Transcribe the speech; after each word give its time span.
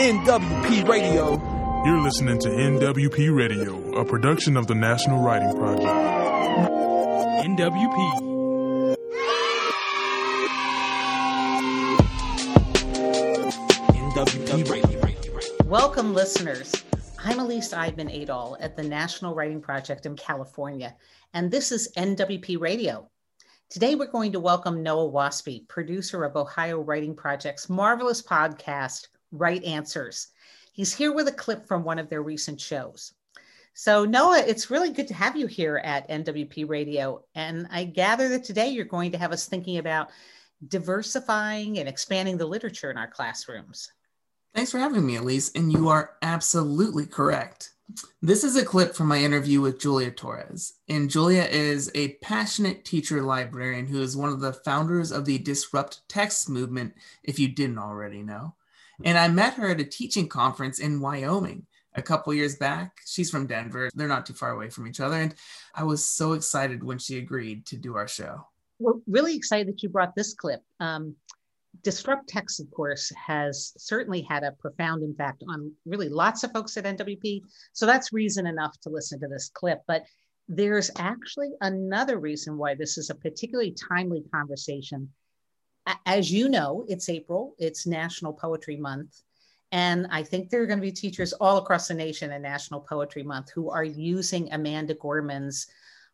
NWP 0.00 0.88
Radio. 0.88 1.32
You're 1.84 2.00
listening 2.00 2.38
to 2.38 2.48
NWP 2.48 3.36
Radio, 3.36 4.00
a 4.00 4.02
production 4.02 4.56
of 4.56 4.66
the 4.66 4.74
National 4.74 5.22
Writing 5.22 5.54
Project. 5.54 5.84
NWP. 7.44 8.96
NWP 13.92 15.04
Radio. 15.04 15.38
Welcome, 15.66 16.14
listeners. 16.14 16.72
I'm 17.22 17.36
Elyse 17.36 17.74
Eidman-Aadahl 17.74 18.56
at 18.58 18.78
the 18.78 18.82
National 18.82 19.34
Writing 19.34 19.60
Project 19.60 20.06
in 20.06 20.16
California, 20.16 20.96
and 21.34 21.50
this 21.50 21.70
is 21.70 21.92
NWP 21.98 22.58
Radio. 22.58 23.10
Today, 23.68 23.96
we're 23.96 24.06
going 24.06 24.32
to 24.32 24.40
welcome 24.40 24.82
Noah 24.82 25.12
Waspie, 25.12 25.68
producer 25.68 26.24
of 26.24 26.36
Ohio 26.36 26.80
Writing 26.80 27.14
Project's 27.14 27.68
marvelous 27.68 28.22
podcast, 28.22 29.08
Right 29.32 29.62
Answers. 29.64 30.28
He's 30.72 30.94
here 30.94 31.12
with 31.12 31.28
a 31.28 31.32
clip 31.32 31.66
from 31.66 31.84
one 31.84 31.98
of 31.98 32.08
their 32.08 32.22
recent 32.22 32.60
shows. 32.60 33.12
So, 33.74 34.04
Noah, 34.04 34.42
it's 34.46 34.70
really 34.70 34.90
good 34.90 35.08
to 35.08 35.14
have 35.14 35.36
you 35.36 35.46
here 35.46 35.80
at 35.84 36.08
NWP 36.08 36.68
Radio. 36.68 37.24
And 37.34 37.66
I 37.70 37.84
gather 37.84 38.28
that 38.30 38.44
today 38.44 38.68
you're 38.68 38.84
going 38.84 39.12
to 39.12 39.18
have 39.18 39.32
us 39.32 39.46
thinking 39.46 39.78
about 39.78 40.10
diversifying 40.68 41.78
and 41.78 41.88
expanding 41.88 42.36
the 42.36 42.46
literature 42.46 42.90
in 42.90 42.98
our 42.98 43.08
classrooms. 43.08 43.90
Thanks 44.54 44.72
for 44.72 44.78
having 44.78 45.06
me, 45.06 45.16
Elyse. 45.16 45.54
And 45.54 45.72
you 45.72 45.88
are 45.88 46.16
absolutely 46.22 47.06
correct. 47.06 47.72
This 48.22 48.44
is 48.44 48.56
a 48.56 48.64
clip 48.64 48.94
from 48.94 49.08
my 49.08 49.18
interview 49.18 49.60
with 49.60 49.80
Julia 49.80 50.10
Torres. 50.10 50.74
And 50.88 51.10
Julia 51.10 51.42
is 51.42 51.90
a 51.94 52.14
passionate 52.14 52.84
teacher 52.84 53.22
librarian 53.22 53.86
who 53.86 54.02
is 54.02 54.16
one 54.16 54.30
of 54.30 54.40
the 54.40 54.52
founders 54.52 55.10
of 55.10 55.24
the 55.24 55.38
Disrupt 55.38 56.08
Text 56.08 56.48
movement, 56.48 56.94
if 57.22 57.38
you 57.38 57.48
didn't 57.48 57.78
already 57.78 58.22
know. 58.22 58.54
And 59.04 59.18
I 59.18 59.28
met 59.28 59.54
her 59.54 59.68
at 59.68 59.80
a 59.80 59.84
teaching 59.84 60.28
conference 60.28 60.78
in 60.78 61.00
Wyoming 61.00 61.66
a 61.94 62.02
couple 62.02 62.32
years 62.34 62.56
back. 62.56 62.98
She's 63.06 63.30
from 63.30 63.46
Denver. 63.46 63.90
They're 63.94 64.08
not 64.08 64.26
too 64.26 64.34
far 64.34 64.52
away 64.52 64.70
from 64.70 64.86
each 64.86 65.00
other. 65.00 65.16
And 65.16 65.34
I 65.74 65.84
was 65.84 66.06
so 66.06 66.34
excited 66.34 66.84
when 66.84 66.98
she 66.98 67.18
agreed 67.18 67.66
to 67.66 67.76
do 67.76 67.96
our 67.96 68.06
show 68.08 68.46
we're 68.80 68.94
really 69.06 69.36
excited 69.36 69.68
that 69.68 69.82
you 69.82 69.88
brought 69.88 70.16
this 70.16 70.34
clip. 70.34 70.62
Um, 70.80 71.14
Disrupt 71.82 72.28
Text, 72.28 72.58
of 72.58 72.68
course, 72.72 73.12
has 73.14 73.72
certainly 73.76 74.22
had 74.22 74.42
a 74.42 74.52
profound 74.52 75.04
impact 75.04 75.44
on 75.48 75.72
really 75.86 76.08
lots 76.08 76.42
of 76.42 76.50
folks 76.52 76.76
at 76.76 76.84
NWP. 76.84 77.42
So 77.72 77.86
that's 77.86 78.12
reason 78.12 78.46
enough 78.46 78.78
to 78.80 78.90
listen 78.90 79.20
to 79.20 79.28
this 79.28 79.50
clip. 79.54 79.80
But 79.86 80.02
there's 80.48 80.90
actually 80.98 81.50
another 81.60 82.18
reason 82.18 82.58
why 82.58 82.74
this 82.74 82.98
is 82.98 83.08
a 83.08 83.14
particularly 83.14 83.72
timely 83.88 84.24
conversation. 84.34 85.08
As 86.06 86.30
you 86.30 86.48
know, 86.48 86.84
it's 86.88 87.08
April, 87.08 87.54
it's 87.58 87.86
National 87.86 88.32
Poetry 88.32 88.76
Month. 88.76 89.22
And 89.72 90.06
I 90.10 90.22
think 90.22 90.50
there 90.50 90.62
are 90.62 90.66
going 90.66 90.78
to 90.78 90.82
be 90.82 90.92
teachers 90.92 91.32
all 91.34 91.58
across 91.58 91.88
the 91.88 91.94
nation 91.94 92.32
in 92.32 92.42
National 92.42 92.80
Poetry 92.80 93.22
Month 93.22 93.50
who 93.50 93.70
are 93.70 93.84
using 93.84 94.52
Amanda 94.52 94.94
Gorman's 94.94 95.68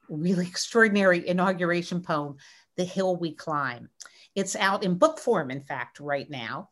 really 0.08 0.46
extraordinary 0.46 1.26
inauguration 1.26 2.02
poem, 2.02 2.36
The 2.76 2.84
Hill 2.84 3.16
We 3.16 3.32
Climb. 3.32 3.88
It's 4.34 4.56
out 4.56 4.84
in 4.84 4.98
book 4.98 5.18
form, 5.18 5.50
in 5.50 5.62
fact, 5.62 6.00
right 6.00 6.28
now. 6.28 6.68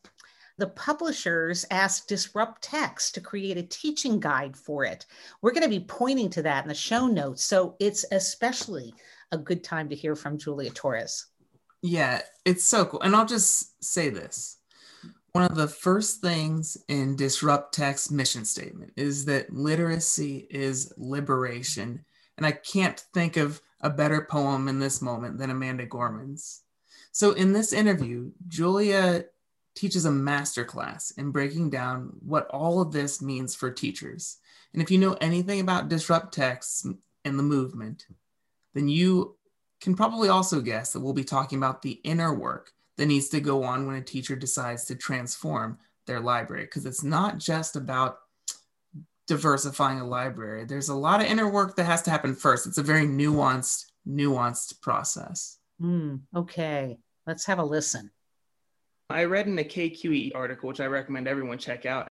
The 0.58 0.68
publishers 0.68 1.64
asked 1.70 2.08
Disrupt 2.08 2.62
Text 2.62 3.14
to 3.14 3.20
create 3.20 3.56
a 3.56 3.62
teaching 3.62 4.20
guide 4.20 4.56
for 4.56 4.84
it. 4.84 5.06
We're 5.42 5.52
going 5.52 5.64
to 5.64 5.68
be 5.68 5.84
pointing 5.84 6.30
to 6.30 6.42
that 6.42 6.62
in 6.64 6.68
the 6.68 6.74
show 6.74 7.06
notes. 7.06 7.44
So 7.44 7.74
it's 7.80 8.04
especially 8.12 8.94
a 9.32 9.38
good 9.38 9.64
time 9.64 9.88
to 9.88 9.96
hear 9.96 10.14
from 10.14 10.38
Julia 10.38 10.70
Torres. 10.70 11.26
Yeah, 11.86 12.22
it's 12.46 12.64
so 12.64 12.86
cool. 12.86 13.02
And 13.02 13.14
I'll 13.14 13.26
just 13.26 13.84
say 13.84 14.08
this 14.08 14.56
one 15.32 15.44
of 15.44 15.54
the 15.54 15.68
first 15.68 16.22
things 16.22 16.78
in 16.88 17.14
Disrupt 17.14 17.74
Text 17.74 18.10
mission 18.10 18.46
statement 18.46 18.94
is 18.96 19.26
that 19.26 19.52
literacy 19.52 20.46
is 20.48 20.94
liberation 20.96 22.02
and 22.38 22.46
I 22.46 22.52
can't 22.52 22.98
think 23.12 23.36
of 23.36 23.60
a 23.82 23.90
better 23.90 24.26
poem 24.30 24.66
in 24.66 24.78
this 24.78 25.02
moment 25.02 25.36
than 25.36 25.50
Amanda 25.50 25.84
Gorman's. 25.84 26.62
So 27.12 27.32
in 27.32 27.52
this 27.52 27.74
interview, 27.74 28.30
Julia 28.48 29.26
teaches 29.74 30.06
a 30.06 30.10
masterclass 30.10 31.12
in 31.18 31.32
breaking 31.32 31.68
down 31.68 32.14
what 32.20 32.46
all 32.46 32.80
of 32.80 32.92
this 32.92 33.20
means 33.20 33.54
for 33.54 33.70
teachers. 33.70 34.38
And 34.72 34.80
if 34.80 34.90
you 34.90 34.96
know 34.96 35.18
anything 35.20 35.60
about 35.60 35.90
disrupt 35.90 36.32
texts 36.32 36.86
and 37.26 37.38
the 37.38 37.42
movement, 37.42 38.06
then 38.72 38.88
you 38.88 39.36
can 39.80 39.94
probably 39.94 40.28
also 40.28 40.60
guess 40.60 40.92
that 40.92 41.00
we'll 41.00 41.12
be 41.12 41.24
talking 41.24 41.58
about 41.58 41.82
the 41.82 42.00
inner 42.04 42.34
work 42.34 42.72
that 42.96 43.06
needs 43.06 43.28
to 43.30 43.40
go 43.40 43.64
on 43.64 43.86
when 43.86 43.96
a 43.96 44.02
teacher 44.02 44.36
decides 44.36 44.84
to 44.86 44.94
transform 44.94 45.78
their 46.06 46.20
library 46.20 46.64
because 46.64 46.86
it's 46.86 47.02
not 47.02 47.38
just 47.38 47.76
about 47.76 48.18
diversifying 49.26 50.00
a 50.00 50.06
library. 50.06 50.64
There's 50.64 50.90
a 50.90 50.94
lot 50.94 51.20
of 51.20 51.26
inner 51.26 51.48
work 51.48 51.76
that 51.76 51.84
has 51.84 52.02
to 52.02 52.10
happen 52.10 52.34
first. 52.34 52.66
It's 52.66 52.78
a 52.78 52.82
very 52.82 53.06
nuanced, 53.06 53.86
nuanced 54.06 54.80
process. 54.80 55.58
Mm, 55.80 56.20
okay, 56.36 56.98
let's 57.26 57.46
have 57.46 57.58
a 57.58 57.64
listen. 57.64 58.10
I 59.10 59.24
read 59.24 59.46
in 59.46 59.58
a 59.58 59.64
KQED 59.64 60.32
article, 60.34 60.68
which 60.68 60.80
I 60.80 60.86
recommend 60.86 61.28
everyone 61.28 61.58
check 61.58 61.86
out. 61.86 62.08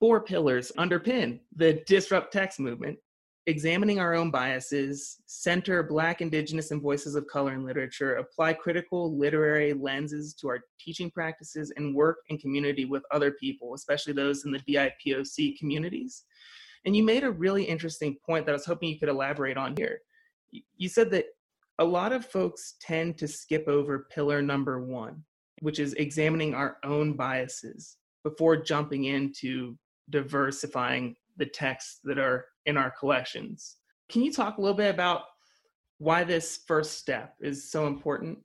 Four 0.00 0.20
pillars 0.20 0.70
underpin 0.78 1.40
the 1.56 1.82
disrupt 1.86 2.32
text 2.32 2.60
movement 2.60 2.98
examining 3.48 3.98
our 3.98 4.14
own 4.14 4.30
biases, 4.30 5.22
center 5.24 5.82
Black, 5.82 6.20
Indigenous, 6.20 6.70
and 6.70 6.82
voices 6.82 7.14
of 7.14 7.26
color 7.28 7.54
in 7.54 7.64
literature, 7.64 8.16
apply 8.16 8.52
critical 8.52 9.16
literary 9.16 9.72
lenses 9.72 10.34
to 10.34 10.48
our 10.48 10.60
teaching 10.78 11.10
practices, 11.10 11.72
and 11.76 11.94
work 11.94 12.18
in 12.28 12.36
community 12.36 12.84
with 12.84 13.02
other 13.10 13.32
people, 13.32 13.72
especially 13.72 14.12
those 14.12 14.44
in 14.44 14.52
the 14.52 14.60
BIPOC 14.60 15.58
communities. 15.58 16.24
And 16.84 16.94
you 16.94 17.02
made 17.02 17.24
a 17.24 17.30
really 17.30 17.64
interesting 17.64 18.18
point 18.24 18.44
that 18.44 18.52
I 18.52 18.54
was 18.54 18.66
hoping 18.66 18.90
you 18.90 18.98
could 18.98 19.08
elaborate 19.08 19.56
on 19.56 19.74
here. 19.78 20.00
You 20.76 20.90
said 20.90 21.10
that 21.12 21.24
a 21.78 21.84
lot 21.84 22.12
of 22.12 22.26
folks 22.26 22.74
tend 22.82 23.16
to 23.16 23.26
skip 23.26 23.66
over 23.66 24.08
pillar 24.10 24.42
number 24.42 24.84
one, 24.84 25.24
which 25.62 25.78
is 25.78 25.94
examining 25.94 26.54
our 26.54 26.76
own 26.84 27.14
biases 27.14 27.96
before 28.24 28.58
jumping 28.58 29.04
into 29.04 29.74
diversifying 30.10 31.16
the 31.38 31.46
texts 31.46 32.00
that 32.04 32.18
are 32.18 32.44
in 32.68 32.76
our 32.76 32.90
collections. 32.90 33.76
Can 34.10 34.22
you 34.22 34.30
talk 34.30 34.58
a 34.58 34.60
little 34.60 34.76
bit 34.76 34.94
about 34.94 35.22
why 35.96 36.22
this 36.22 36.60
first 36.68 36.98
step 36.98 37.34
is 37.40 37.70
so 37.70 37.86
important? 37.86 38.38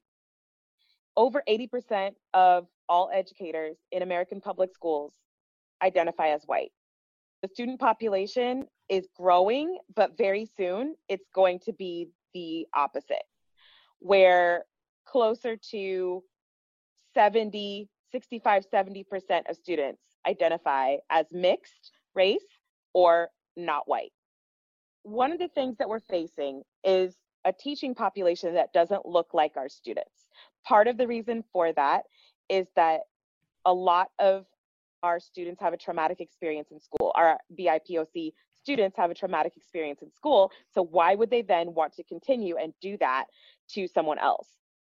Over 1.17 1.43
80% 1.47 2.11
of 2.33 2.67
all 2.87 3.11
educators 3.13 3.75
in 3.91 4.01
American 4.01 4.39
public 4.39 4.73
schools 4.73 5.13
identify 5.83 6.29
as 6.29 6.43
white. 6.45 6.71
The 7.41 7.49
student 7.49 7.81
population 7.81 8.65
is 8.87 9.09
growing, 9.15 9.77
but 9.93 10.17
very 10.17 10.47
soon 10.57 10.95
it's 11.09 11.27
going 11.35 11.59
to 11.65 11.73
be 11.73 12.07
the 12.33 12.65
opposite, 12.73 13.23
where 13.99 14.63
closer 15.05 15.57
to 15.71 16.23
70, 17.13 17.89
65, 18.13 18.63
70% 18.73 19.49
of 19.49 19.55
students 19.57 20.01
identify 20.25 20.95
as 21.09 21.25
mixed 21.31 21.91
race 22.15 22.39
or 22.93 23.27
not 23.55 23.87
white. 23.87 24.11
One 25.03 25.31
of 25.31 25.39
the 25.39 25.49
things 25.49 25.77
that 25.77 25.89
we're 25.89 25.99
facing 25.99 26.63
is 26.83 27.15
a 27.45 27.53
teaching 27.53 27.93
population 27.93 28.53
that 28.53 28.73
doesn't 28.73 29.05
look 29.05 29.33
like 29.33 29.57
our 29.57 29.69
students. 29.69 30.29
Part 30.65 30.87
of 30.87 30.97
the 30.97 31.07
reason 31.07 31.43
for 31.51 31.73
that 31.73 32.03
is 32.49 32.67
that 32.75 33.01
a 33.65 33.73
lot 33.73 34.09
of 34.19 34.45
our 35.01 35.19
students 35.19 35.61
have 35.61 35.73
a 35.73 35.77
traumatic 35.77 36.21
experience 36.21 36.71
in 36.71 36.79
school. 36.79 37.11
Our 37.15 37.37
BIPOC 37.57 38.33
students 38.61 38.97
have 38.97 39.11
a 39.11 39.13
traumatic 39.13 39.57
experience 39.57 40.01
in 40.01 40.11
school. 40.11 40.51
So, 40.73 40.81
why 40.81 41.15
would 41.15 41.29
they 41.29 41.41
then 41.41 41.73
want 41.73 41.93
to 41.95 42.03
continue 42.03 42.55
and 42.57 42.73
do 42.81 42.97
that 42.97 43.25
to 43.71 43.87
someone 43.87 44.19
else? 44.19 44.47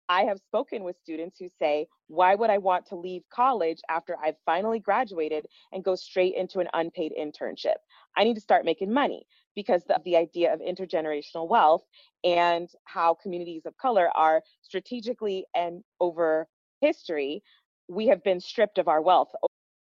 I 0.08 0.24
have 0.24 0.38
spoken 0.38 0.84
with 0.84 0.98
students 0.98 1.38
who 1.38 1.48
say, 1.48 1.86
Why 2.08 2.34
would 2.34 2.50
I 2.50 2.58
want 2.58 2.86
to 2.86 2.96
leave 2.96 3.22
college 3.32 3.80
after 3.88 4.16
I've 4.22 4.36
finally 4.44 4.78
graduated 4.78 5.46
and 5.72 5.84
go 5.84 5.94
straight 5.94 6.34
into 6.34 6.60
an 6.60 6.68
unpaid 6.74 7.12
internship? 7.18 7.76
I 8.16 8.24
need 8.24 8.34
to 8.34 8.40
start 8.40 8.64
making 8.64 8.92
money 8.92 9.26
because 9.56 9.82
of 9.84 10.04
the 10.04 10.16
idea 10.16 10.52
of 10.52 10.60
intergenerational 10.60 11.48
wealth 11.48 11.84
and 12.22 12.68
how 12.84 13.14
communities 13.14 13.66
of 13.66 13.76
color 13.78 14.10
are 14.14 14.42
strategically 14.62 15.46
and 15.54 15.82
over 16.00 16.48
history, 16.80 17.42
we 17.88 18.06
have 18.08 18.22
been 18.22 18.40
stripped 18.40 18.78
of 18.78 18.88
our 18.88 19.00
wealth 19.00 19.32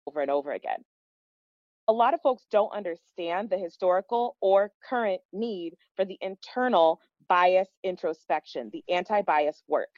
over 0.07 0.21
and 0.21 0.31
over 0.31 0.53
again. 0.53 0.85
A 1.89 1.93
lot 1.93 2.15
of 2.15 2.21
folks 2.23 2.47
don't 2.51 2.73
understand 2.73 3.51
the 3.51 3.59
historical 3.59 4.37
or 4.41 4.71
current 4.89 5.21
need 5.33 5.75
for 5.97 6.05
the 6.05 6.19
internal 6.21 7.01
bias 7.29 7.69
introspection, 7.83 8.71
the 8.73 8.83
anti 8.89 9.23
bias 9.23 9.63
work. 9.69 9.89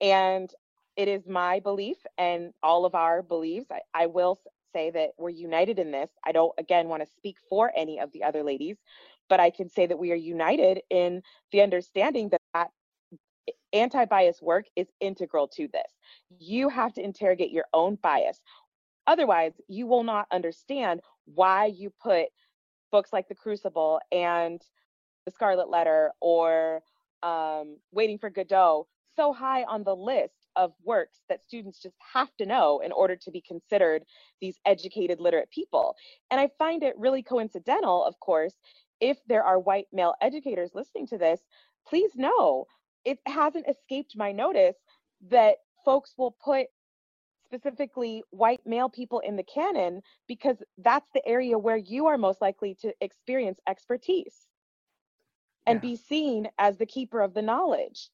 And 0.00 0.50
it 0.96 1.08
is 1.08 1.26
my 1.26 1.60
belief 1.60 1.96
and 2.18 2.52
all 2.62 2.84
of 2.84 2.94
our 2.94 3.22
beliefs. 3.22 3.66
I, 3.70 3.80
I 3.94 4.06
will 4.06 4.38
say 4.72 4.90
that 4.90 5.10
we're 5.18 5.30
united 5.30 5.78
in 5.78 5.90
this. 5.90 6.10
I 6.24 6.32
don't, 6.32 6.52
again, 6.58 6.88
want 6.88 7.02
to 7.02 7.10
speak 7.16 7.36
for 7.48 7.72
any 7.76 8.00
of 8.00 8.12
the 8.12 8.22
other 8.22 8.42
ladies, 8.42 8.76
but 9.28 9.40
I 9.40 9.50
can 9.50 9.68
say 9.68 9.86
that 9.86 9.98
we 9.98 10.12
are 10.12 10.16
united 10.16 10.80
in 10.90 11.22
the 11.52 11.62
understanding 11.62 12.28
that, 12.30 12.40
that 12.52 12.70
anti 13.72 14.04
bias 14.04 14.40
work 14.40 14.66
is 14.76 14.88
integral 15.00 15.48
to 15.48 15.68
this. 15.68 15.90
You 16.38 16.68
have 16.68 16.92
to 16.94 17.02
interrogate 17.02 17.50
your 17.50 17.66
own 17.72 17.96
bias. 18.02 18.40
Otherwise, 19.06 19.52
you 19.68 19.86
will 19.86 20.04
not 20.04 20.26
understand 20.30 21.00
why 21.26 21.66
you 21.66 21.92
put 22.02 22.26
books 22.90 23.12
like 23.12 23.28
The 23.28 23.34
Crucible 23.34 24.00
and 24.12 24.62
The 25.26 25.32
Scarlet 25.32 25.68
Letter 25.68 26.12
or 26.20 26.82
um, 27.22 27.78
Waiting 27.92 28.18
for 28.18 28.30
Godot 28.30 28.86
so 29.16 29.32
high 29.32 29.64
on 29.64 29.84
the 29.84 29.94
list 29.96 30.46
of 30.56 30.72
works 30.84 31.22
that 31.28 31.42
students 31.42 31.80
just 31.82 31.96
have 32.12 32.34
to 32.36 32.46
know 32.46 32.80
in 32.80 32.92
order 32.92 33.16
to 33.16 33.30
be 33.30 33.40
considered 33.40 34.04
these 34.40 34.58
educated, 34.66 35.20
literate 35.20 35.50
people. 35.50 35.96
And 36.30 36.40
I 36.40 36.48
find 36.58 36.82
it 36.82 36.94
really 36.98 37.22
coincidental, 37.22 38.04
of 38.04 38.18
course, 38.20 38.54
if 39.00 39.18
there 39.26 39.44
are 39.44 39.58
white 39.58 39.86
male 39.92 40.14
educators 40.20 40.70
listening 40.74 41.06
to 41.08 41.18
this, 41.18 41.40
please 41.86 42.12
know 42.16 42.66
it 43.04 43.18
hasn't 43.26 43.68
escaped 43.68 44.16
my 44.16 44.32
notice 44.32 44.76
that 45.28 45.58
folks 45.84 46.14
will 46.16 46.36
put 46.44 46.66
specifically 47.44 48.22
white 48.30 48.66
male 48.66 48.88
people 48.88 49.20
in 49.20 49.36
the 49.36 49.44
canon 49.44 50.02
because 50.26 50.62
that's 50.78 51.10
the 51.14 51.26
area 51.26 51.58
where 51.58 51.76
you 51.76 52.06
are 52.06 52.18
most 52.18 52.40
likely 52.40 52.74
to 52.74 52.92
experience 53.00 53.60
expertise 53.68 54.48
and 55.66 55.76
Yeah. 55.76 55.80
be 55.80 55.96
seen 55.96 56.48
as 56.58 56.78
the 56.78 56.86
keeper 56.86 57.20
of 57.20 57.34
the 57.34 57.42
knowledge. 57.42 58.10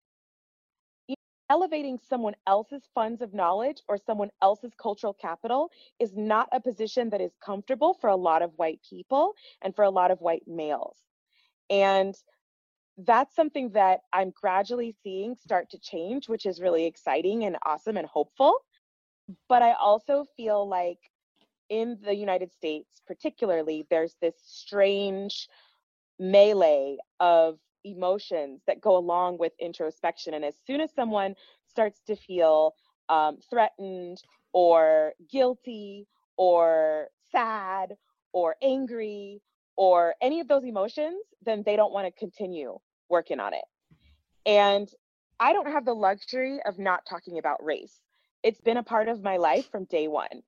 Elevating 1.50 1.98
someone 2.08 2.36
else's 2.46 2.88
funds 2.94 3.20
of 3.20 3.34
knowledge 3.34 3.82
or 3.88 3.98
someone 3.98 4.30
else's 4.40 4.72
cultural 4.80 5.12
capital 5.12 5.70
is 5.98 6.16
not 6.16 6.48
a 6.52 6.60
position 6.60 7.10
that 7.10 7.20
is 7.20 7.32
comfortable 7.44 7.92
for 7.92 8.08
a 8.08 8.16
lot 8.16 8.40
of 8.40 8.52
white 8.56 8.80
people 8.88 9.34
and 9.60 9.74
for 9.74 9.84
a 9.84 9.90
lot 9.90 10.12
of 10.12 10.20
white 10.20 10.44
males. 10.46 10.96
And 11.68 12.14
that's 12.98 13.34
something 13.34 13.70
that 13.70 14.00
I'm 14.12 14.30
gradually 14.30 14.94
seeing 15.02 15.34
start 15.34 15.70
to 15.70 15.78
change, 15.80 16.28
which 16.28 16.46
is 16.46 16.60
really 16.60 16.86
exciting 16.86 17.44
and 17.44 17.56
awesome 17.66 17.96
and 17.96 18.06
hopeful. 18.06 18.54
But 19.48 19.62
I 19.62 19.72
also 19.72 20.26
feel 20.36 20.68
like 20.68 20.98
in 21.68 21.98
the 22.04 22.14
United 22.14 22.52
States, 22.52 23.00
particularly, 23.06 23.86
there's 23.90 24.16
this 24.20 24.34
strange 24.44 25.48
melee 26.18 26.98
of 27.18 27.58
emotions 27.84 28.60
that 28.66 28.80
go 28.80 28.96
along 28.96 29.38
with 29.38 29.52
introspection. 29.58 30.34
And 30.34 30.44
as 30.44 30.54
soon 30.66 30.80
as 30.80 30.92
someone 30.94 31.34
starts 31.66 32.00
to 32.06 32.16
feel 32.16 32.74
um, 33.08 33.38
threatened 33.48 34.22
or 34.52 35.14
guilty 35.30 36.06
or 36.36 37.08
sad 37.30 37.94
or 38.32 38.56
angry 38.62 39.40
or 39.76 40.14
any 40.20 40.40
of 40.40 40.48
those 40.48 40.64
emotions, 40.64 41.22
then 41.44 41.62
they 41.64 41.76
don't 41.76 41.92
want 41.92 42.06
to 42.06 42.18
continue 42.18 42.78
working 43.08 43.40
on 43.40 43.54
it. 43.54 43.64
And 44.46 44.88
I 45.38 45.52
don't 45.52 45.70
have 45.70 45.84
the 45.84 45.94
luxury 45.94 46.60
of 46.66 46.78
not 46.78 47.06
talking 47.08 47.38
about 47.38 47.64
race. 47.64 48.00
It's 48.42 48.60
been 48.60 48.76
a 48.76 48.82
part 48.82 49.08
of 49.08 49.22
my 49.22 49.36
life 49.36 49.70
from 49.70 49.84
day 49.84 50.08
one. 50.08 50.42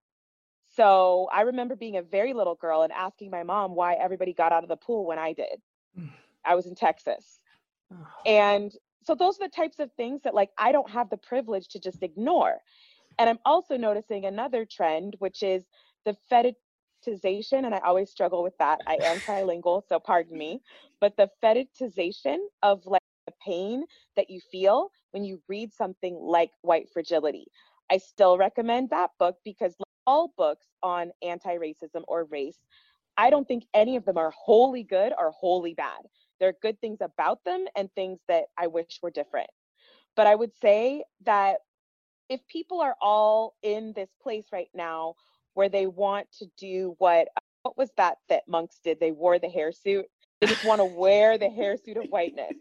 So 0.75 1.28
I 1.32 1.43
remember 1.43 1.76
being 1.76 1.96
a 1.96 2.02
very 2.02 2.32
little 2.32 2.55
girl 2.55 2.82
and 2.82 2.93
asking 2.93 3.31
my 3.31 3.43
mom 3.43 3.75
why 3.75 3.94
everybody 3.94 4.32
got 4.32 4.52
out 4.52 4.62
of 4.62 4.69
the 4.69 4.76
pool 4.76 5.05
when 5.05 5.19
I 5.19 5.35
did. 5.35 5.61
I 6.44 6.54
was 6.54 6.66
in 6.66 6.74
Texas. 6.74 7.40
Oh, 7.92 8.06
And 8.26 8.72
so 9.02 9.14
those 9.14 9.40
are 9.40 9.46
the 9.48 9.54
types 9.54 9.78
of 9.80 9.90
things 9.94 10.22
that 10.22 10.34
like 10.34 10.50
I 10.58 10.72
don't 10.72 10.90
have 10.90 11.10
the 11.10 11.16
privilege 11.16 11.68
to 11.68 11.80
just 11.80 12.02
ignore. 12.02 12.58
And 13.18 13.28
I'm 13.28 13.38
also 13.44 13.76
noticing 13.76 14.24
another 14.24 14.64
trend, 14.64 15.16
which 15.18 15.42
is 15.42 15.64
the 16.04 16.16
fetishization, 16.30 17.64
and 17.64 17.74
I 17.74 17.78
always 17.78 18.10
struggle 18.10 18.42
with 18.42 18.56
that. 18.58 18.80
I 18.86 18.96
am 18.96 19.20
trilingual, 19.20 19.82
so 19.88 19.98
pardon 19.98 20.36
me, 20.36 20.62
but 21.00 21.16
the 21.16 21.30
fetishization 21.42 22.38
of 22.62 22.84
like 22.86 23.02
the 23.26 23.32
pain 23.44 23.84
that 24.16 24.30
you 24.30 24.40
feel 24.50 24.90
when 25.12 25.24
you 25.24 25.40
read 25.48 25.72
something 25.72 26.16
like 26.20 26.50
White 26.62 26.88
Fragility. 26.92 27.46
I 27.90 27.98
still 27.98 28.38
recommend 28.38 28.90
that 28.90 29.10
book 29.18 29.36
because 29.44 29.74
like 29.78 29.86
all 30.06 30.32
books 30.36 30.66
on 30.82 31.12
anti-racism 31.22 32.02
or 32.08 32.24
race, 32.24 32.58
I 33.16 33.30
don't 33.30 33.46
think 33.46 33.64
any 33.74 33.96
of 33.96 34.04
them 34.04 34.16
are 34.16 34.30
wholly 34.30 34.82
good 34.82 35.12
or 35.18 35.30
wholly 35.32 35.74
bad. 35.74 36.00
There 36.42 36.48
are 36.48 36.56
good 36.60 36.80
things 36.80 36.98
about 37.00 37.44
them 37.44 37.66
and 37.76 37.88
things 37.94 38.18
that 38.26 38.46
I 38.58 38.66
wish 38.66 38.98
were 39.00 39.12
different. 39.12 39.48
But 40.16 40.26
I 40.26 40.34
would 40.34 40.50
say 40.60 41.04
that 41.24 41.58
if 42.28 42.44
people 42.48 42.80
are 42.80 42.96
all 43.00 43.54
in 43.62 43.92
this 43.94 44.10
place 44.20 44.46
right 44.52 44.70
now 44.74 45.14
where 45.54 45.68
they 45.68 45.86
want 45.86 46.26
to 46.40 46.46
do 46.58 46.96
what 46.98 47.28
what 47.62 47.78
was 47.78 47.90
that 47.96 48.16
that 48.28 48.42
monks 48.48 48.80
did? 48.82 48.98
They 48.98 49.12
wore 49.12 49.38
the 49.38 49.48
hair 49.48 49.70
suit. 49.70 50.06
They 50.40 50.48
just 50.48 50.64
want 50.64 50.80
to 50.80 50.84
wear 50.84 51.38
the 51.38 51.48
hair 51.48 51.76
suit 51.76 51.96
of 51.96 52.06
whiteness. 52.08 52.54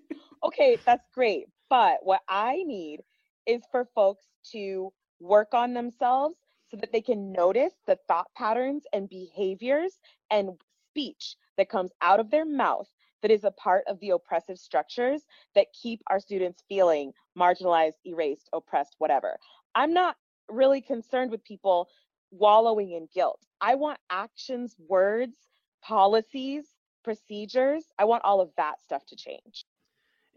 Okay, 0.43 0.77
that's 0.85 1.07
great. 1.15 1.47
But 1.67 2.01
what 2.03 2.21
I 2.29 2.61
need 2.63 2.99
is 3.47 3.63
for 3.71 3.87
folks 3.95 4.25
to 4.51 4.93
work 5.19 5.55
on 5.55 5.73
themselves 5.73 6.35
so 6.69 6.77
that 6.77 6.91
they 6.91 7.01
can 7.01 7.31
notice 7.31 7.73
the 7.87 7.97
thought 8.07 8.27
patterns 8.37 8.83
and 8.93 9.09
behaviors 9.09 9.93
and 10.29 10.51
speech 10.91 11.35
that 11.57 11.69
comes 11.69 11.91
out 12.01 12.19
of 12.19 12.29
their 12.29 12.45
mouth 12.45 12.87
that 13.21 13.31
is 13.31 13.43
a 13.43 13.51
part 13.51 13.83
of 13.87 13.99
the 13.99 14.11
oppressive 14.11 14.57
structures 14.57 15.21
that 15.55 15.67
keep 15.79 16.01
our 16.09 16.19
students 16.19 16.63
feeling 16.67 17.13
marginalized, 17.37 17.93
erased, 18.05 18.49
oppressed, 18.53 18.95
whatever. 18.97 19.37
I'm 19.75 19.93
not 19.93 20.15
really 20.49 20.81
concerned 20.81 21.31
with 21.31 21.43
people 21.43 21.89
wallowing 22.31 22.93
in 22.93 23.07
guilt. 23.13 23.39
I 23.59 23.75
want 23.75 23.99
actions, 24.09 24.75
words, 24.87 25.35
policies, 25.81 26.65
procedures. 27.03 27.85
I 27.99 28.05
want 28.05 28.23
all 28.23 28.41
of 28.41 28.49
that 28.57 28.81
stuff 28.81 29.05
to 29.07 29.15
change. 29.15 29.65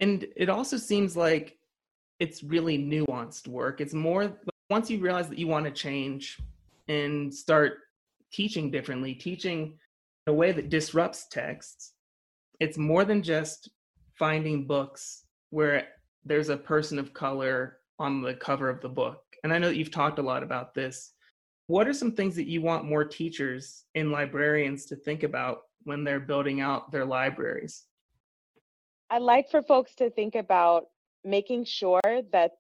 And 0.01 0.27
it 0.37 0.49
also 0.49 0.77
seems 0.77 1.17
like 1.17 1.59
it's 2.19 2.43
really 2.43 2.79
nuanced 2.79 3.49
work. 3.49 3.81
It's 3.81 3.95
more 3.95 4.33
once 4.71 4.91
you 4.91 4.99
realize 4.99 5.29
that 5.29 5.39
you 5.39 5.47
want 5.47 5.67
to 5.67 5.71
change 5.71 6.39
and 6.89 7.33
start 7.33 7.79
teaching 8.33 8.71
differently, 8.71 9.15
teaching 9.15 9.79
in 10.27 10.33
a 10.33 10.35
way 10.35 10.53
that 10.53 10.69
disrupts 10.69 11.27
texts, 11.29 11.93
it's 12.61 12.79
more 12.79 13.05
than 13.05 13.23
just 13.23 13.71
finding 14.19 14.67
books 14.67 15.25
where 15.51 15.89
there's 16.25 16.49
a 16.49 16.57
person 16.57 16.99
of 16.99 17.13
color 17.13 17.79
on 17.99 18.23
the 18.23 18.35
cover 18.35 18.69
of 18.69 18.81
the 18.81 18.89
book. 18.89 19.23
And 19.43 19.53
I 19.53 19.59
know 19.59 19.69
that 19.69 19.77
you've 19.77 19.91
talked 19.91 20.19
a 20.19 20.23
lot 20.23 20.43
about 20.43 20.75
this. 20.75 21.13
What 21.67 21.89
are 21.89 21.93
some 21.93 22.13
things 22.13 22.37
that 22.37 22.49
you 22.49 22.61
want 22.61 22.85
more 22.85 23.05
teachers 23.05 23.85
and 23.95 24.11
librarians 24.11 24.87
to 24.87 24.97
think 24.97 25.23
about 25.23 25.63
when 25.85 26.05
they're 26.05 26.21
building 26.21 26.61
out 26.61 26.91
their 26.91 27.05
libraries? 27.05 27.85
I 29.11 29.19
like 29.19 29.51
for 29.51 29.63
folks 29.63 29.95
to 29.97 30.11
think 30.11 30.35
about 30.35 30.87
making 31.25 31.65
sure 31.65 32.01
that 32.33 32.53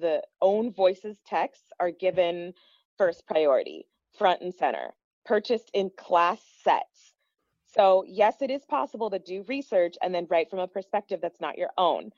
the 0.00 0.22
own 0.42 0.72
voices 0.72 1.16
texts 1.26 1.70
are 1.80 1.90
given 1.90 2.52
first 2.98 3.26
priority, 3.26 3.86
front 4.18 4.42
and 4.42 4.52
center, 4.54 4.94
purchased 5.24 5.70
in 5.74 5.90
class 5.96 6.40
sets. 6.62 7.12
So, 7.76 8.04
yes, 8.06 8.36
it 8.40 8.50
is 8.50 8.64
possible 8.64 9.10
to 9.10 9.18
do 9.18 9.44
research 9.48 9.96
and 10.02 10.14
then 10.14 10.26
write 10.30 10.48
from 10.50 10.60
a 10.60 10.68
perspective 10.68 11.20
that's 11.20 11.40
not 11.40 11.58
your 11.58 11.70
own. 11.76 12.10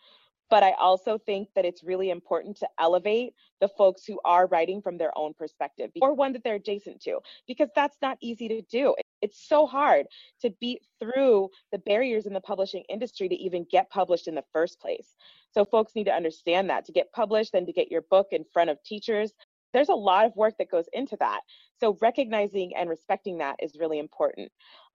But 0.50 0.62
I 0.62 0.72
also 0.72 1.18
think 1.18 1.48
that 1.54 1.66
it's 1.66 1.84
really 1.84 2.10
important 2.10 2.56
to 2.58 2.68
elevate 2.78 3.34
the 3.60 3.68
folks 3.68 4.04
who 4.04 4.18
are 4.24 4.46
writing 4.46 4.80
from 4.80 4.96
their 4.96 5.16
own 5.16 5.34
perspective 5.34 5.90
or 6.00 6.14
one 6.14 6.32
that 6.32 6.42
they're 6.42 6.54
adjacent 6.54 7.02
to, 7.02 7.18
because 7.46 7.68
that's 7.74 7.98
not 8.00 8.16
easy 8.20 8.48
to 8.48 8.62
do. 8.62 8.94
It's 9.20 9.46
so 9.46 9.66
hard 9.66 10.06
to 10.40 10.50
beat 10.60 10.80
through 11.00 11.50
the 11.72 11.78
barriers 11.78 12.26
in 12.26 12.32
the 12.32 12.40
publishing 12.40 12.84
industry 12.88 13.28
to 13.28 13.34
even 13.34 13.66
get 13.70 13.90
published 13.90 14.28
in 14.28 14.34
the 14.34 14.44
first 14.52 14.80
place. 14.80 15.16
So, 15.50 15.64
folks 15.64 15.94
need 15.94 16.04
to 16.04 16.14
understand 16.14 16.70
that 16.70 16.84
to 16.86 16.92
get 16.92 17.12
published 17.12 17.54
and 17.54 17.66
to 17.66 17.72
get 17.72 17.90
your 17.90 18.02
book 18.02 18.28
in 18.30 18.44
front 18.44 18.70
of 18.70 18.82
teachers, 18.84 19.32
there's 19.74 19.88
a 19.90 19.94
lot 19.94 20.24
of 20.24 20.34
work 20.36 20.54
that 20.58 20.70
goes 20.70 20.86
into 20.92 21.16
that. 21.20 21.40
So, 21.78 21.98
recognizing 22.00 22.74
and 22.76 22.88
respecting 22.88 23.38
that 23.38 23.56
is 23.60 23.76
really 23.78 23.98
important. 23.98 24.50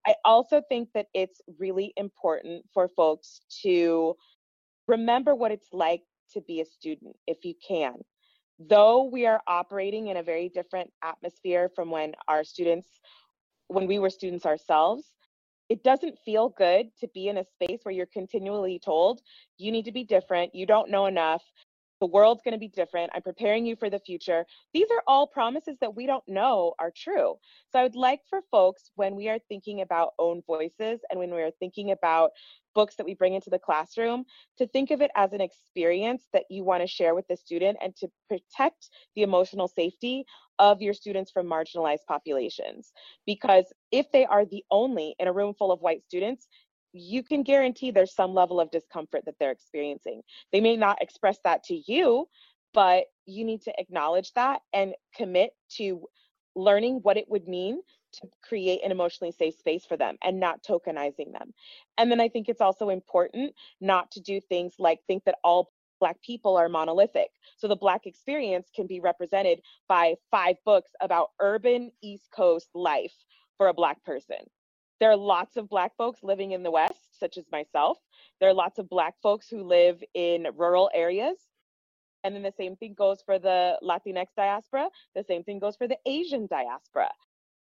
I 0.05 0.15
also 0.25 0.62
think 0.67 0.89
that 0.93 1.07
it's 1.13 1.41
really 1.60 1.93
important 1.95 2.65
for 2.74 2.88
folks 2.89 3.41
to 3.63 4.15
remember 4.88 5.33
what 5.33 5.51
it's 5.51 5.69
like 5.72 6.01
to 6.33 6.41
be 6.41 6.62
a 6.62 6.65
student 6.65 7.15
if 7.27 7.45
you 7.45 7.53
can. 7.65 7.95
Though 8.60 9.03
we 9.03 9.25
are 9.25 9.41
operating 9.48 10.07
in 10.07 10.17
a 10.17 10.24
very 10.24 10.50
different 10.50 10.91
atmosphere 11.03 11.69
from 11.75 11.89
when 11.89 12.13
our 12.27 12.43
students, 12.43 12.88
when 13.67 13.88
we 13.88 14.00
were 14.00 14.10
students 14.10 14.45
ourselves, 14.45 15.03
it 15.69 15.83
doesn't 15.83 16.19
feel 16.25 16.50
good 16.50 16.88
to 17.00 17.07
be 17.13 17.29
in 17.29 17.38
a 17.38 17.45
space 17.45 17.79
where 17.83 17.95
you're 17.95 18.05
continually 18.05 18.79
told 18.83 19.22
you 19.57 19.72
need 19.72 19.86
to 19.86 19.91
be 19.91 20.03
different, 20.03 20.53
you 20.53 20.65
don't 20.65 20.91
know 20.91 21.05
enough, 21.05 21.41
the 22.03 22.07
world's 22.07 22.41
going 22.43 22.51
to 22.51 22.60
be 22.60 22.67
different, 22.67 23.10
I'm 23.15 23.22
preparing 23.22 23.65
you 23.65 23.77
for 23.77 23.89
the 23.89 23.98
future. 23.98 24.45
These 24.74 24.88
are 24.91 25.01
all 25.07 25.25
promises 25.25 25.77
that 25.79 25.95
we 25.95 26.05
don't 26.05 26.27
know 26.27 26.74
are 26.77 26.91
true. 26.93 27.36
So 27.72 27.79
I 27.79 27.83
would 27.83 27.95
like 27.95 28.19
for 28.29 28.41
folks, 28.51 28.91
when 28.95 29.15
we 29.15 29.29
are 29.29 29.39
thinking 29.48 29.79
about 29.79 30.12
own 30.19 30.41
voices 30.45 31.00
and 31.10 31.17
when 31.17 31.33
we 31.33 31.41
are 31.41 31.51
thinking 31.62 31.91
about 31.91 32.31
books 32.75 32.98
that 32.98 33.05
we 33.05 33.13
bring 33.13 33.36
into 33.36 33.50
the 33.50 33.57
classroom, 33.57 34.25
to 34.57 34.67
think 34.67 34.91
of 34.91 35.00
it 35.00 35.12
as 35.15 35.31
an 35.31 35.39
experience 35.39 36.27
that 36.33 36.43
you 36.50 36.65
want 36.65 36.83
to 36.83 36.88
share 36.88 37.15
with 37.15 37.25
the 37.29 37.38
student 37.38 37.77
and 37.81 37.95
to 37.95 38.10
protect 38.27 38.89
the 39.15 39.22
emotional 39.22 39.69
safety 39.69 40.25
of 40.60 40.81
your 40.81 40.93
students 40.93 41.31
from 41.31 41.48
marginalized 41.48 42.05
populations. 42.05 42.91
Because 43.25 43.72
if 43.93 44.12
they 44.12 44.25
are 44.25 44.43
the 44.43 44.65
only 44.69 45.15
in 45.19 45.29
a 45.29 45.33
room 45.33 45.53
full 45.53 45.72
of 45.72 45.79
white 45.79 46.03
students, 46.03 46.50
you 46.94 47.24
can 47.24 47.44
guarantee 47.44 47.92
there's 47.92 48.14
some 48.14 48.34
level 48.34 48.60
of 48.60 48.72
discomfort 48.72 49.26
that 49.26 49.36
they're 49.40 49.52
experiencing. 49.52 50.22
They 50.52 50.62
may 50.62 50.78
not 50.78 51.02
express 51.02 51.40
that 51.44 51.64
to 51.66 51.82
you, 51.92 52.28
but 52.74 53.06
you 53.26 53.44
need 53.44 53.62
to 53.64 53.74
acknowledge 53.80 54.32
that 54.34 54.62
and 54.74 54.94
commit 55.16 55.52
to 55.78 56.08
learning 56.56 57.00
what 57.02 57.18
it 57.18 57.26
would 57.30 57.48
mean 57.48 57.82
to 58.14 58.28
create 58.48 58.82
an 58.84 58.92
emotionally 58.92 59.32
safe 59.32 59.56
space 59.56 59.86
for 59.86 59.98
them 59.98 60.18
and 60.24 60.40
not 60.40 60.62
tokenizing 60.64 61.32
them. 61.34 61.54
And 61.98 62.12
then 62.12 62.22
I 62.22 62.30
think 62.30 62.48
it's 62.48 62.62
also 62.62 62.90
important 62.90 63.54
not 63.82 64.12
to 64.12 64.22
do 64.22 64.40
things 64.40 64.76
like 64.78 65.00
think 65.08 65.24
that 65.26 65.38
all 65.44 65.72
Black 66.00 66.22
people 66.22 66.58
are 66.58 66.70
monolithic. 66.70 67.30
So 67.58 67.68
the 67.68 67.76
Black 67.76 68.06
experience 68.06 68.70
can 68.76 68.88
be 68.88 69.00
represented 69.00 69.62
by 69.88 70.16
five 70.32 70.58
books 70.66 70.92
about 71.02 71.30
urban 71.40 71.92
East 72.04 72.30
Coast 72.36 72.70
life 72.76 73.14
for 73.58 73.70
a 73.70 73.74
Black 73.74 74.04
person. 74.04 74.38
There 75.03 75.12
are 75.12 75.17
lots 75.17 75.57
of 75.57 75.67
Black 75.67 75.98
folks 75.98 76.24
living 76.24 76.51
in 76.51 76.63
the 76.63 76.72
West, 76.72 77.19
such 77.19 77.38
as 77.38 77.43
myself. 77.51 77.98
There 78.39 78.48
are 78.48 78.53
lots 78.53 78.79
of 78.79 78.88
Black 78.88 79.15
folks 79.22 79.50
who 79.50 79.62
live 79.62 80.01
in 80.13 80.48
rural 80.55 80.89
areas. 80.93 81.36
And 82.24 82.33
then 82.33 82.41
the 82.41 82.53
same 82.55 82.77
thing 82.77 82.93
goes 82.98 83.22
for 83.25 83.38
the 83.38 83.77
Latinx 83.83 84.27
diaspora. 84.38 84.88
The 85.13 85.25
same 85.25 85.43
thing 85.43 85.60
goes 85.60 85.75
for 85.75 85.89
the 85.89 85.98
Asian 86.05 86.48
diaspora. 86.48 87.10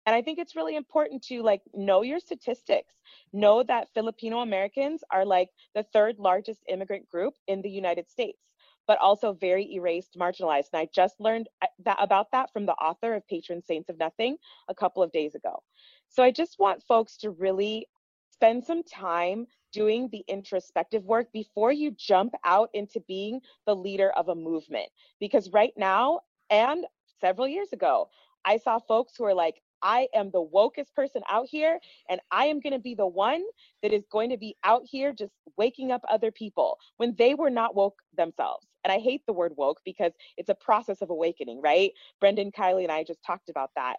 And 0.05 0.17
I 0.17 0.23
think 0.23 0.41
it's 0.41 0.57
really 0.57 0.75
important 0.75 1.23
to 1.27 1.41
like 1.45 1.63
know 1.73 2.03
your 2.03 2.19
statistics. 2.19 2.93
Know 3.33 3.63
that 3.63 3.87
Filipino 3.95 4.41
Americans 4.41 5.05
are 5.13 5.25
like 5.25 5.51
the 5.77 5.85
third 5.93 6.19
largest 6.19 6.65
immigrant 6.69 7.09
group 7.09 7.35
in 7.47 7.63
the 7.63 7.71
United 7.71 8.11
States, 8.11 8.41
but 8.89 8.99
also 8.99 9.33
very 9.33 9.75
erased, 9.75 10.19
marginalized. 10.19 10.71
And 10.73 10.81
I 10.81 10.89
just 10.93 11.21
learned 11.21 11.49
uh, 11.63 11.69
that 11.85 11.99
about 12.01 12.33
that 12.33 12.53
from 12.53 12.67
the 12.67 12.73
author 12.73 13.15
of 13.15 13.29
Patron 13.29 13.63
Saints 13.63 13.89
of 13.89 13.97
Nothing 13.97 14.39
a 14.69 14.75
couple 14.75 15.05
of 15.05 15.13
days 15.13 15.37
ago. 15.37 15.63
So 16.09 16.23
I 16.23 16.31
just 16.31 16.59
want 16.59 16.83
folks 16.83 17.17
to 17.19 17.31
really 17.31 17.87
spend 18.33 18.65
some 18.65 18.83
time 18.83 19.47
doing 19.73 20.09
the 20.11 20.25
introspective 20.29 21.05
work 21.05 21.33
before 21.33 21.73
you 21.73 21.91
jump 21.93 22.35
out 22.45 22.71
into 22.75 23.01
being 23.07 23.41
the 23.67 23.75
leader 23.75 24.11
of 24.17 24.29
a 24.29 24.35
movement. 24.35 24.89
Because 25.21 25.51
right 25.53 25.73
now, 25.77 26.21
and 26.51 26.87
several 27.21 27.49
years 27.49 27.73
ago, 27.73 28.09
I 28.45 28.57
saw 28.59 28.79
folks 28.79 29.15
who 29.17 29.25
are 29.25 29.35
like, 29.35 29.57
I 29.83 30.09
am 30.15 30.31
the 30.33 30.45
wokest 30.45 30.95
person 30.97 31.23
out 31.31 31.47
here, 31.49 31.79
and 32.09 32.21
I 32.33 32.47
am 32.47 32.59
going 32.61 32.73
to 32.73 32.81
be 32.81 32.95
the 32.95 33.07
one 33.07 33.45
that 33.83 33.93
is 33.93 34.05
going 34.11 34.31
to 34.31 34.37
be 34.37 34.57
out 34.65 34.83
here 34.85 35.13
just 35.13 35.33
waking 35.57 35.93
up 35.93 36.03
other 36.11 36.33
people 36.33 36.79
when 36.97 37.15
they 37.17 37.35
were 37.35 37.51
not 37.51 37.77
woke 37.77 37.99
themselves. 38.17 38.67
And 38.85 38.93
I 38.93 38.99
hate 38.99 39.23
the 39.27 39.33
word 39.33 39.53
woke 39.57 39.81
because 39.85 40.13
it's 40.37 40.49
a 40.49 40.55
process 40.55 41.03
of 41.03 41.11
awakening, 41.11 41.61
right? 41.63 41.93
Brendan, 42.21 42.51
Kylie, 42.51 42.85
and 42.85 42.93
I 42.93 43.05
just 43.05 43.23
talked 43.25 43.51
about 43.51 43.71
that 43.77 43.97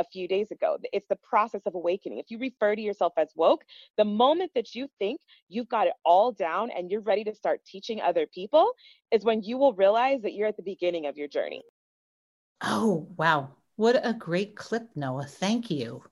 a 0.00 0.04
few 0.04 0.26
days 0.26 0.50
ago. 0.50 0.78
It's 0.92 1.06
the 1.08 1.16
process 1.16 1.60
of 1.66 1.74
awakening. 1.74 2.18
If 2.18 2.30
you 2.30 2.38
refer 2.38 2.74
to 2.74 2.80
yourself 2.80 3.12
as 3.16 3.28
woke, 3.36 3.64
the 3.98 4.04
moment 4.04 4.52
that 4.54 4.74
you 4.74 4.88
think 4.98 5.20
you've 5.48 5.68
got 5.68 5.86
it 5.86 5.92
all 6.04 6.32
down 6.32 6.70
and 6.70 6.90
you're 6.90 7.02
ready 7.02 7.22
to 7.24 7.34
start 7.34 7.64
teaching 7.64 8.00
other 8.00 8.26
people 8.26 8.72
is 9.12 9.24
when 9.24 9.42
you 9.42 9.58
will 9.58 9.74
realize 9.74 10.22
that 10.22 10.32
you're 10.32 10.48
at 10.48 10.56
the 10.56 10.62
beginning 10.62 11.06
of 11.06 11.16
your 11.16 11.28
journey. 11.28 11.62
Oh, 12.62 13.08
wow. 13.16 13.50
What 13.76 14.00
a 14.02 14.12
great 14.12 14.56
clip, 14.56 14.88
Noah. 14.94 15.24
Thank 15.24 15.70
you. 15.70 16.02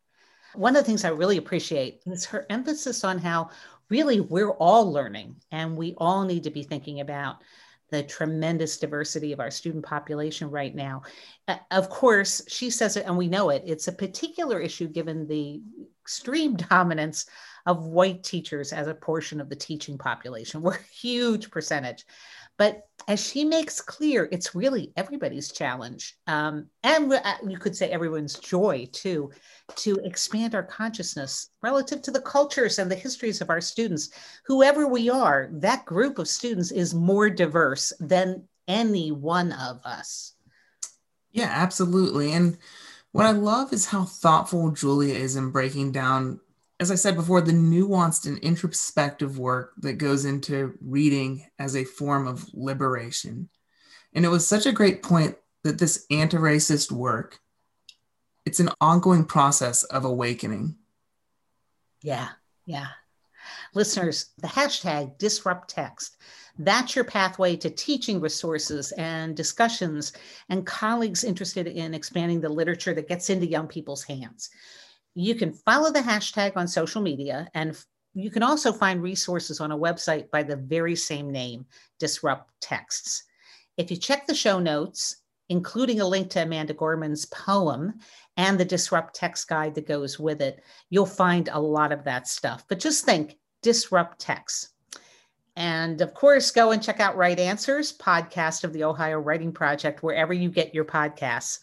One 0.54 0.76
of 0.76 0.83
the 0.83 0.87
things 0.87 1.04
I 1.04 1.11
really 1.11 1.37
appreciate 1.37 2.02
is 2.07 2.26
her 2.26 2.47
emphasis 2.49 3.04
on 3.04 3.18
how 3.18 3.50
really 3.90 4.21
we're 4.21 4.52
all 4.52 4.92
learning 4.92 5.37
and 5.50 5.76
we 5.76 5.95
all 5.99 6.25
need 6.25 6.45
to 6.45 6.50
be 6.50 6.62
thinking 6.62 7.00
about 7.00 7.42
the 7.90 8.02
tremendous 8.02 8.78
diversity 8.78 9.33
of 9.33 9.40
our 9.40 9.50
student 9.50 9.85
population 9.85 10.50
right 10.50 10.75
now. 10.75 11.02
Uh, 11.47 11.57
of 11.71 11.88
course, 11.88 12.42
she 12.49 12.71
says 12.71 12.97
it, 12.97 13.07
and 13.07 13.16
we 13.16 13.28
know 13.28 13.50
it. 13.50 13.62
It's 13.66 13.88
a 13.88 13.92
particular 13.92 14.61
issue 14.61 14.88
given 14.88 15.26
the 15.26 15.62
extreme 16.02 16.57
dominance 16.71 17.26
of 17.66 17.85
white 17.85 18.23
teachers 18.23 18.73
as 18.73 18.87
a 18.87 18.95
portion 18.95 19.40
of 19.40 19.49
the 19.49 19.57
teaching 19.57 19.99
population. 19.99 20.62
We're 20.62 20.75
a 20.75 20.83
huge 20.83 21.50
percentage. 21.50 22.04
But 22.59 22.83
as 23.07 23.25
she 23.25 23.45
makes 23.45 23.81
clear, 23.81 24.29
it's 24.31 24.55
really 24.55 24.93
everybody's 24.97 25.50
challenge. 25.50 26.17
Um, 26.27 26.67
and 26.83 27.11
uh, 27.11 27.35
you 27.47 27.57
could 27.57 27.75
say 27.75 27.88
everyone's 27.88 28.38
joy 28.38 28.88
too, 28.93 29.31
to 29.77 29.97
expand 30.05 30.55
our 30.55 30.65
consciousness 30.65 31.49
relative 31.62 32.03
to 32.03 32.11
the 32.11 32.21
cultures 32.21 32.79
and 32.79 32.91
the 32.91 32.97
histories 32.97 33.41
of 33.41 33.49
our 33.49 33.62
students. 33.62 34.11
Whoever 34.45 34.87
we 34.87 35.09
are, 35.09 35.49
that 35.53 35.87
group 35.87 36.19
of 36.19 36.29
students 36.29 36.71
is 36.71 36.95
more 36.95 37.31
diverse 37.31 37.93
than 38.00 38.47
any 38.67 39.12
one 39.12 39.53
of 39.53 39.81
us. 39.85 40.35
Yeah, 41.31 41.50
absolutely. 41.50 42.33
And 42.33 42.59
what 43.12 43.25
I 43.25 43.31
love 43.31 43.73
is 43.73 43.87
how 43.87 44.05
thoughtful 44.05 44.71
Julia 44.73 45.15
is 45.15 45.37
in 45.37 45.50
breaking 45.50 45.93
down 45.93 46.41
as 46.80 46.90
I 46.90 46.94
said 46.94 47.16
before, 47.16 47.40
the 47.40 47.52
nuanced 47.52 48.26
and 48.26 48.38
introspective 48.38 49.38
work 49.38 49.73
that 49.78 49.94
goes 49.94 50.25
into 50.25 50.78
reading 50.80 51.44
as 51.58 51.75
a 51.75 51.85
form 51.85 52.26
of 52.26 52.47
liberation. 52.54 53.49
And 54.14 54.25
it 54.25 54.28
was 54.28 54.47
such 54.47 54.66
a 54.66 54.73
great 54.73 55.02
point 55.02 55.37
that 55.64 55.78
this 55.78 56.06
anti-racist 56.11 56.92
work, 56.92 57.40
it's 58.47 58.61
an 58.61 58.70
ongoing 58.80 59.25
process 59.25 59.82
of 59.85 60.04
awakening. 60.04 60.76
Yeah, 62.02 62.28
yeah. 62.64 62.87
Listeners, 63.75 64.30
the 64.38 64.47
hashtag 64.47 65.18
disrupt 65.18 65.68
text. 65.70 66.16
That's 66.58 66.97
your 66.97 67.04
pathway 67.04 67.56
to 67.56 67.70
teaching 67.70 68.20
resources 68.20 68.92
and 68.92 69.37
discussions 69.37 70.12
and 70.49 70.66
colleagues 70.66 71.25
interested 71.25 71.66
in 71.66 71.94
expanding 71.94 72.40
the 72.40 72.49
literature 72.49 72.94
that 72.94 73.08
gets 73.08 73.30
into 73.30 73.47
young 73.47 73.68
people's 73.68 74.04
hands. 74.04 74.50
You 75.21 75.35
can 75.35 75.53
follow 75.53 75.91
the 75.91 75.99
hashtag 75.99 76.53
on 76.55 76.69
social 76.69 77.03
media, 77.03 77.49
and 77.53 77.77
you 78.15 78.31
can 78.31 78.45
also 78.45 78.73
find 78.73 79.03
resources 79.03 79.61
on 79.61 79.73
a 79.73 79.77
website 79.77 80.31
by 80.31 80.45
the 80.45 80.55
very 80.55 80.95
same 80.95 81.33
name, 81.33 81.67
Disrupt 81.99 82.53
Texts. 82.61 83.25
If 83.77 83.91
you 83.91 83.97
check 83.97 84.29
the 84.29 84.35
show 84.35 84.61
notes, 84.61 85.17
including 85.49 86.01
a 86.01 86.07
link 86.07 86.31
to 86.31 86.45
Amanda 86.45 86.73
Gorman's 86.73 87.25
poem 87.27 87.95
and 88.37 88.61
the 88.61 88.65
Disrupt 88.65 89.13
Text 89.13 89.49
guide 89.49 89.75
that 89.75 89.89
goes 89.89 90.21
with 90.21 90.41
it, 90.41 90.63
you'll 90.89 91.05
find 91.05 91.49
a 91.49 91.61
lot 91.61 91.91
of 91.91 92.05
that 92.05 92.29
stuff. 92.29 92.65
But 92.69 92.79
just 92.79 93.05
think 93.05 93.39
Disrupt 93.61 94.21
Text. 94.21 94.69
And 95.57 96.01
of 96.01 96.15
course, 96.15 96.53
go 96.53 96.71
and 96.71 96.81
check 96.81 97.01
out 97.01 97.17
Right 97.17 97.41
Answers, 97.41 97.93
podcast 97.99 98.63
of 98.63 98.73
the 98.73 98.85
Ohio 98.85 99.19
Writing 99.19 99.51
Project, 99.51 100.05
wherever 100.05 100.33
you 100.33 100.49
get 100.49 100.73
your 100.73 100.85
podcasts. 100.85 101.59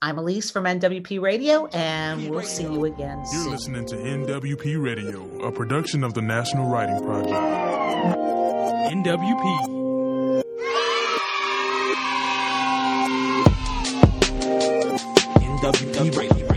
I'm 0.00 0.14
Elyse 0.14 0.52
from 0.52 0.62
NWP 0.64 1.20
Radio, 1.20 1.66
and 1.72 2.30
we'll 2.30 2.42
see 2.42 2.62
you 2.62 2.84
again 2.84 3.26
soon. 3.26 3.42
You're 3.42 3.50
listening 3.50 3.84
to 3.86 3.96
NWP 3.96 4.80
Radio, 4.80 5.44
a 5.44 5.50
production 5.50 6.04
of 6.04 6.14
the 6.14 6.22
National 6.22 6.70
Writing 6.70 7.02
Project. 7.02 7.34
NWP. 8.94 10.44
NWP 15.42 16.16
Radio. 16.16 16.47